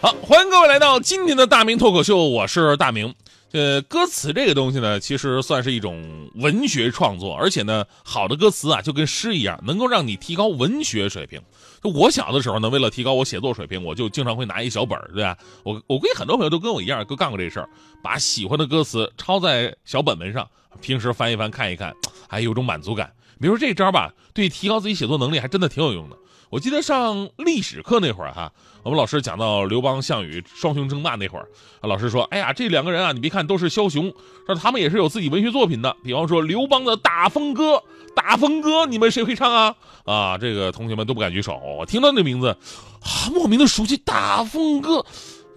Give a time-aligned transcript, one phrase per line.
[0.00, 3.12] 好，欢迎各位来到今天的大明脱口秀，我是大明。
[3.50, 11.42] 呃，歌词这个东西呢，其实算是一种文学创作，而且呢，好的歌词啊，就跟诗一样，能够让你提高文学水平。
[11.82, 15.36] 就我小的时候呢，为了提高我写作水平，我就经常会拿一小本，对吧？
[15.64, 17.68] 我我估计很多朋友都跟我一样，都干过这事儿，
[18.00, 20.48] 把喜欢的歌词抄在小本本上，
[20.80, 21.92] 平时翻一翻看一看，
[22.28, 23.12] 还有种满足感。
[23.40, 26.16] 比如说这招吧，对提高自己写作能力还真的挺有用的。
[26.50, 28.50] 我记得上历史课那会儿哈，
[28.82, 31.46] 我们老师讲到刘邦、项羽双雄争霸那会儿，
[31.82, 34.10] 老师说：“哎呀，这两个人啊，你别看都是枭雄，
[34.46, 35.94] 但他们也是有自己文学作品的。
[36.02, 37.74] 比方说刘邦的《大风歌》，
[38.14, 39.74] 《大风歌》，你们谁会唱啊？
[40.06, 41.60] 啊，这个同学们都不敢举手。
[41.78, 44.96] 我听到那名字，啊，莫名的熟悉，《大风歌》，《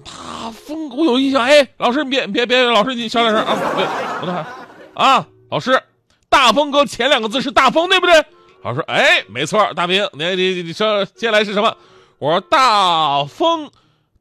[0.04, 1.42] 大风》，我有印象。
[1.42, 3.56] 哎，老师，别别别，老师你小点声啊！
[3.78, 3.86] 对，
[4.22, 4.36] 我等
[4.94, 5.72] 啊，老师，
[6.28, 8.26] 《大风歌》前两个字是大风，对不对？
[8.64, 11.76] 老师说：“哎，没错，大明，你你你说接下来是什么？”
[12.20, 13.72] 我说：“大风，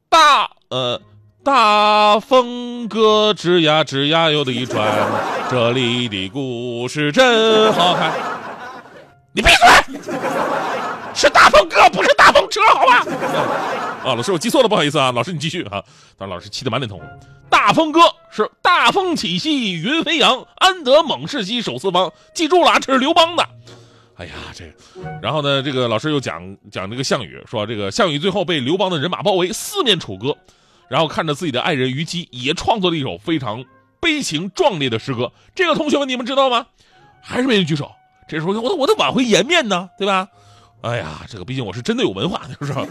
[0.09, 0.99] 大呃，
[1.43, 4.87] 大风歌吱呀吱呀有的转，
[5.49, 8.11] 这里的故事真好看。”
[9.33, 9.99] 你闭嘴！
[11.13, 13.05] 是大风歌，不是大风车，好吧？
[14.03, 15.11] 啊，老师，我记错了，不好意思啊。
[15.11, 15.83] 老师，你继续啊。
[16.17, 17.07] 但老师气得满脸通红。
[17.49, 22.11] 大风歌是大风起兮云飞扬，安得猛士兮守四方。
[22.33, 23.47] 记住了，这是刘邦的。
[24.21, 25.63] 哎呀，这个，然后呢？
[25.63, 30.37] 这个老师又讲讲这个项羽，说这个项羽最后被刘邦的人马包围，四面楚歌，
[30.87, 33.65] 然后看着自己的爱人虞姬，也创作了一首非常
[33.99, 35.31] 悲情壮烈的诗歌。
[35.55, 36.67] 这个同学们，你们知道吗？
[37.19, 37.91] 还是没人举手。
[38.27, 40.27] 这时候我我得挽回颜面呢，对吧？
[40.81, 42.85] 哎呀，这个毕竟我是真的有文化，就是我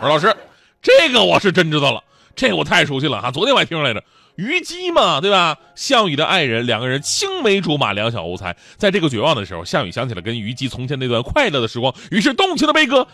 [0.00, 0.34] 说老师，
[0.80, 2.02] 这个我是真知道了，
[2.34, 4.02] 这我太熟悉了哈，昨天我还听来着。
[4.36, 5.56] 虞姬嘛，对吧？
[5.74, 8.56] 项羽的爱人，两个人青梅竹马，两小无猜。
[8.76, 13.08] 在这个绝望的时候，项羽想起了跟虞姬从前那段快乐的时光，于是动情的悲歌：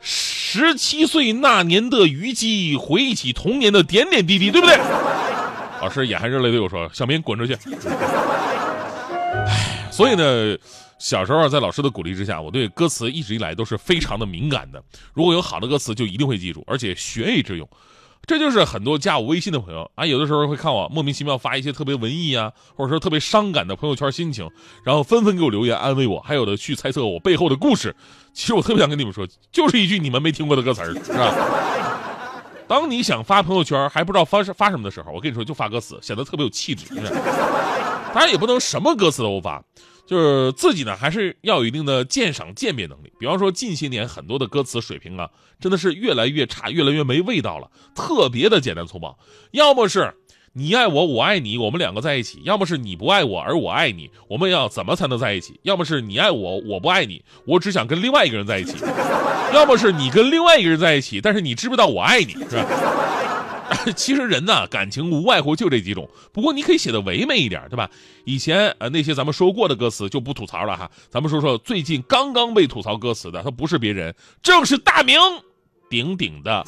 [0.00, 4.76] 十七岁那年的虞姬，回忆起童年的点点滴滴，对不对？
[5.80, 7.54] 老师眼含热泪对我说：“小明，滚出去。”
[9.46, 10.56] 唉，所以呢，
[10.98, 14.82] 小时候在老师的鼓励之下，我对歌词一直以来都是非常的敏感的。
[15.14, 17.68] 如果有好的歌词，就一定会记住，而且学以致用。
[18.26, 24.50] 这就是很多加我微信的朋友啊，有的时候会看我莫名其妙发一些特别文艺啊，或者说特别伤感的朋友圈心情，
[24.82, 27.94] 然后纷纷给我留言安慰我，还有的去猜测我背后的故事。
[28.32, 31.32] 其实我特别想跟你们说，就是一句你们没听过的歌词儿， 是吧？
[32.66, 36.84] 当你想发朋友圈还不知道发发什么的时候，我跟你说就发歌词，显得特别有气质。
[38.12, 39.62] 当然也不能什么歌词都发。
[40.06, 43.12] 就是自己呢，还是要有一定的鉴赏鉴别能力。
[43.18, 45.28] 比方说，近些年很多的歌词水平啊，
[45.60, 49.18] 真的是越来越差，越来越没味道了，特别的简单粗暴。
[49.50, 50.14] 要么是
[50.52, 55.58] 你爱我，我爱你，我们两个在一起；要么是你不爱我，而我爱你，我们要怎么才能在一起？
[55.64, 58.74] 要么是你爱我，我不爱你，我只想跟另外一个人在一起；
[59.52, 62.66] 要么是你跟另外一个人在一起，但是你知不知道我爱你，是吧？
[63.96, 66.08] 其实人呢，感情无外乎就这几种。
[66.32, 67.88] 不过你可以写的唯美一点，对吧？
[68.24, 70.90] 以前呃那些咱们说过的歌词就不吐槽了哈。
[71.10, 75.18] 咱们说说最近刚刚被吐槽歌词的，他不是别人，正是大名
[75.88, 76.66] 鼎鼎的，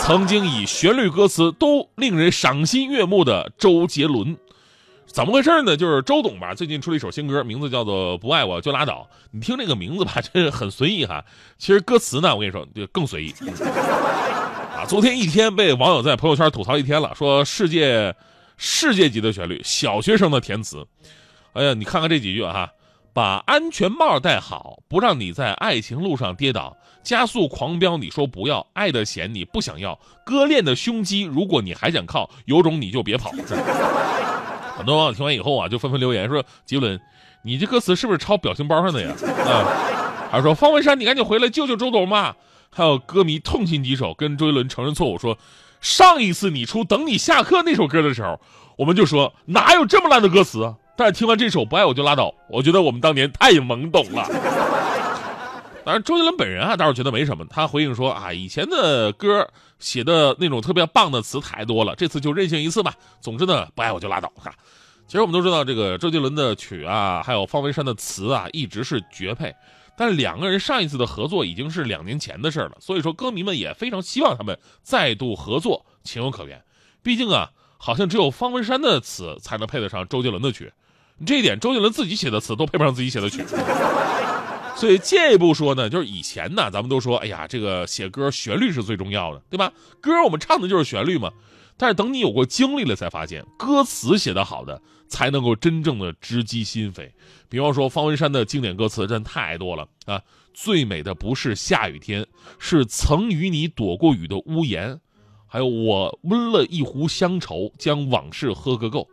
[0.00, 4.36] 曾经以旋律歌词都令人赏心悦目的周杰伦。
[5.06, 5.76] 怎么回事呢？
[5.76, 9.08] 就是周董吧，最近出了一首新歌，名字叫做《不爱我就拉倒》。
[9.30, 11.24] 你听这个名字吧，真是很随意哈。
[11.58, 13.34] 其实歌词呢，我跟你说就更随意。
[14.88, 18.14] 昨天一天被网友在朋友圈吐槽一天了，说世界
[18.56, 20.86] 世界级的旋律，小学生的填词。
[21.54, 22.70] 哎呀，你看看这几句哈，
[23.12, 33.32] 把安全帽戴好，不让你在爱情路上跌倒，加速狂飙，你说不要，爱的险你不想要，割裂的胸肌，如果你还想靠，有种你就别跑。
[34.76, 37.00] 很多网友听完以后啊，就纷纷留言说：“杰伦，
[37.42, 39.12] 你这歌词是不是抄表情包上的呀？”
[39.44, 39.66] 啊，
[40.30, 42.36] 还说方文山，你赶紧回来救救周董嘛。
[42.76, 45.38] 还有歌迷痛心疾首，跟周杰伦承认错误，说
[45.80, 48.38] 上一次你出《等你下课》那首歌的时候，
[48.76, 50.74] 我们就说哪有这么烂的歌词？
[50.94, 54.28] 但是听完这首《不爱我就拉倒》，我觉得我们当年太懵懂了。
[55.86, 59.48] 当然，周杰伦本人啊倒是觉得没什么，他回应说啊，以前的歌
[59.78, 62.92] 写的那种特别棒的词太多了，这次就任性一次吧。
[63.22, 64.30] 总之呢，不爱我就拉倒。
[64.36, 64.52] 哈，
[65.06, 69.54] 其实我们都知道，这个周杰伦的曲啊，还有方文山的词啊，一直是绝配。
[69.96, 76.62] 但两个人上一次的合作已经是两年前的事了，所以说歌迷们也非常希望他们再度合作，情有可原。
[77.02, 80.72] 毕竟啊，好像只有方文山的词才能配得上周杰伦的曲，
[81.24, 83.44] 这一点周杰伦自己写的词都配不上自己写的曲。
[84.76, 89.72] 所以进一步说呢，就是以前呢，咱们都说，哎呀，这个写歌旋律是最重要的，对吧？
[90.02, 91.32] 歌我们唱的就是旋律嘛。
[91.76, 97.10] 但是等你有过经历了，才发现歌词写得好的才能够真正的直击心扉。
[97.48, 100.22] 比方说方文山的经典歌词真太多了啊！
[100.54, 102.26] 最美的不是下雨天，
[102.58, 105.00] 是曾与你躲过雨的屋檐。
[105.46, 109.06] 还有我温了一壶乡愁，将往事喝个够。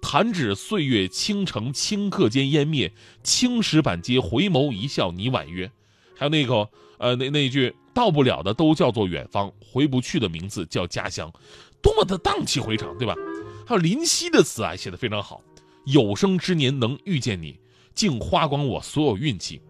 [0.00, 2.90] 弹指岁月倾城顷刻间湮灭，
[3.22, 5.70] 青石板街回眸一笑你婉约。
[6.16, 6.68] 还有那个
[6.98, 11.30] 呃那那句到不了的都叫做远方，回不去的名字叫家乡。
[11.82, 13.14] 多么的荡气回肠，对吧？
[13.66, 15.42] 还有林夕的词啊，写的非常好。
[15.86, 17.58] 有生之年能遇见你，
[17.94, 19.60] 竟花光我所有运气。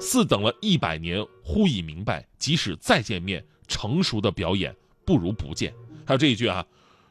[0.00, 4.74] 似等了一百年，忽已明白，即使再见面，成熟的表演
[5.06, 5.72] 不如不见。
[6.04, 6.66] 还有这一句啊，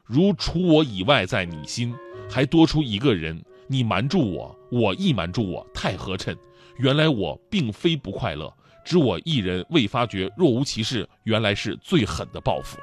[0.06, 1.96] 如除我以外在你心，
[2.30, 6.38] 还多出一个人，你瞒住我，我亦瞒住我，太合衬。
[6.78, 8.54] 原来我并非不快乐，
[8.86, 12.78] 只我一人未发觉，若无其事，原来是最狠的报复。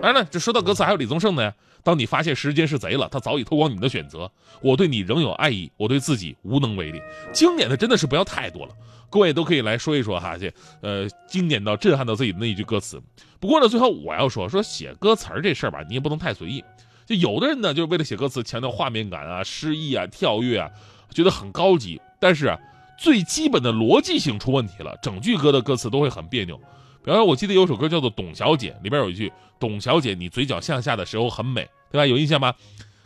[0.00, 1.52] 当然了，这说到歌词，还有李宗盛呢。
[1.82, 4.30] 当你发现时间是贼了，他早已偷光你的选择。
[4.60, 7.00] 我对你仍有爱意，我对自己无能为力。
[7.32, 8.74] 经典的真的是不要太多了，
[9.08, 10.36] 各位都可以来说一说哈。
[10.36, 13.00] 这呃，经典到震撼到自己的那一句歌词。
[13.38, 16.62] 不过呢，最后我要说说写歌词这事儿吧，你也不能太随意。
[17.06, 20.68] 就有的人呢，就是为了写歌词，强调画面感啊、诗意啊、跳跃啊，
[21.10, 22.00] 觉得很高级。
[22.20, 22.58] 但是啊，
[22.98, 26.60] 最基本的逻辑性出问题了，整句歌的歌词都会很别扭。
[27.06, 32.52] 然后，我记得有首歌叫做《董小姐》，里边有一句：“董小姐，你嘴角向下的时候很美，对吧？”有印象吗？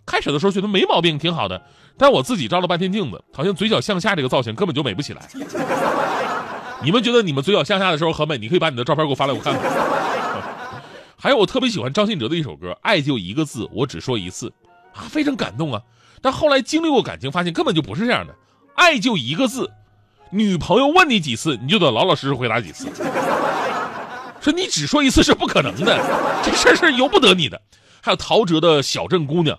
[0.07, 1.63] 开始的时候觉得没毛病，挺好的。
[1.99, 5.29] 但我自己照了半天镜子，好像嘴角向下这个造型根本就美不起来。
[6.83, 8.39] 你们觉得你们嘴角向下的时候很美？
[8.39, 9.63] 你可以把你的照片给我发来，我看看。
[11.19, 14.49] 还有，我特别喜欢张信哲的一首歌《爱就一个字，我只说一次》，
[14.99, 15.83] 啊，非常感动啊。
[16.23, 18.35] 但后来经历过感情，发现根本就不是这样的。
[18.77, 19.71] 爱就一个字，
[20.31, 22.89] 女朋友问你几次，你就得老老实实回答几次。
[24.41, 25.97] 说你只说一次是不可能的，
[26.43, 27.61] 这事儿是由不得你的。
[28.01, 29.59] 还有陶喆的小镇姑娘，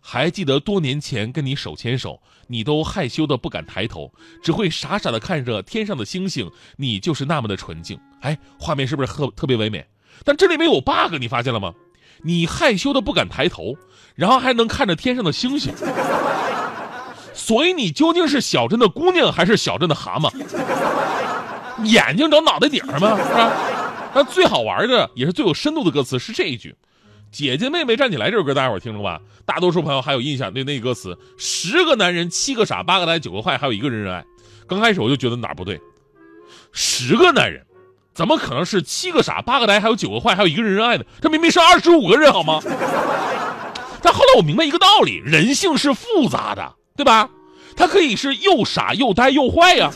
[0.00, 4.10] 还记得多年前跟你手牵手，你都害羞的不敢抬头，
[4.42, 7.98] 只会傻傻的看着天上的星星，你就是那么的纯净。
[8.22, 9.86] 哎，画面是不是特特别唯美？
[10.24, 11.74] 但这里面有 bug，你发现了吗？
[12.24, 13.76] 你害羞的不敢抬头，
[14.14, 15.74] 然后还能看着天上的星星，
[17.34, 20.32] 所以你究竟是小镇的姑娘还是小镇的蛤蟆？
[21.84, 23.18] 眼睛长脑袋顶上吗？
[23.18, 23.52] 是吧？
[24.14, 26.74] 那最好玩的也是最有深度的歌词是这一句
[27.32, 29.20] ：“姐姐妹妹站起来。”这首歌大家伙听了吧？
[29.44, 34.24] 大多数朋友还有印象，对那歌词：“十个男人，七个傻，八个呆，九个坏，还有一个人人爱。”
[34.68, 35.80] 刚开始我就觉得哪不对，
[36.72, 37.64] 十个男人，
[38.14, 41.04] 怎么可能是七个傻，八个呆，还有九个坏，还有一个人人爱呢？
[41.20, 42.60] 这明明是二十五个人好吗？
[44.02, 47.30] 但后来我明白一个道理：人性是复杂的，对吧？
[47.76, 49.90] 他可以是又傻又呆又坏呀。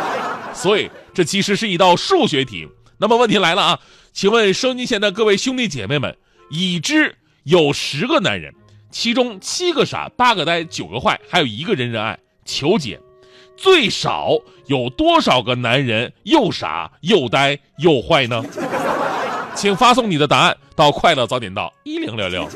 [0.52, 2.68] 所以这其实是一道数学题。
[2.98, 3.80] 那么问题来了啊，
[4.12, 6.16] 请问收音机前的各位兄弟姐妹们，
[6.50, 8.54] 已知有十个男人，
[8.90, 13.00] 其中七个傻，八个呆，九个坏，还有一个人人爱，求解。
[13.56, 14.30] 最少
[14.66, 18.44] 有多少个男人又傻又呆又坏呢？
[19.54, 22.48] 请发送你的答案到快乐早点到一零六六。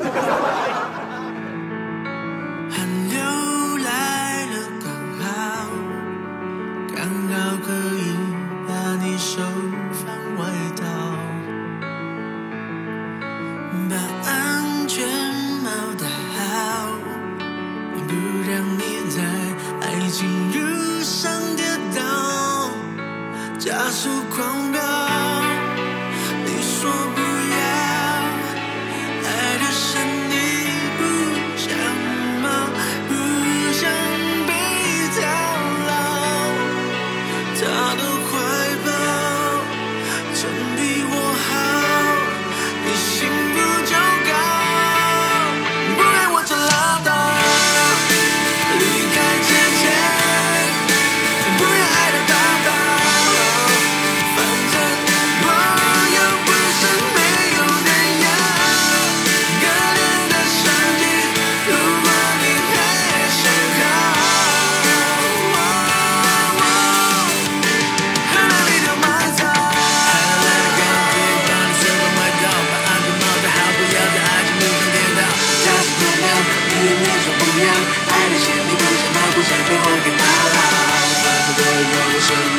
[82.29, 82.58] 不